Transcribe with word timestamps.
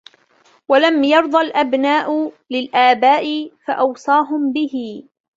وَلَمْ 0.69 1.03
يَرْضَ 1.03 1.35
الْأَبْنَاءَ 1.35 2.31
لِلْآبَاءِ 2.51 3.51
فَأَوْصَاهُمْ 3.67 4.51
بِهِمْ 4.51 5.09